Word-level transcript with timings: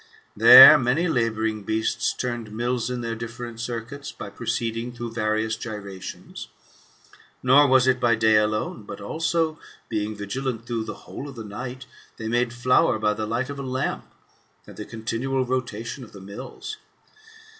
There 0.35 0.79
many 0.79 1.07
labouring 1.07 1.61
beasts 1.61 2.11
turned 2.11 2.51
mills 2.51 2.89
in 2.89 3.01
their 3.01 3.13
different 3.13 3.59
circuits, 3.59 4.11
by 4.11 4.31
proceeding 4.31 4.93
through 4.93 5.11
various 5.11 5.55
gyrations. 5.55 6.47
Nor 7.43 7.67
was 7.67 7.85
it 7.85 7.99
by 7.99 8.15
day 8.15 8.37
alone, 8.37 8.81
but 8.81 8.99
also, 8.99 9.59
being 9.89 10.15
vigilant 10.15 10.65
through 10.65 10.85
the 10.85 11.01
whole 11.05 11.29
of 11.29 11.35
the 11.35 11.45
night, 11.45 11.85
they 12.17 12.27
made 12.27 12.51
flour 12.51 12.97
by 12.97 13.13
the 13.13 13.27
light 13.27 13.51
of 13.51 13.59
a 13.59 13.61
lamp, 13.61 14.05
and 14.65 14.75
the 14.75 14.85
continual 14.85 15.45
rotation 15.45 16.03
of 16.03 16.13
the 16.13 16.19
mills. 16.19 16.77